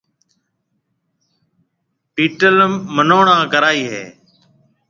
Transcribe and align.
پيٽل 2.13 2.57
منوڻا 2.95 3.37
ڪرائي 3.53 3.83
هيَ۔ 3.91 4.05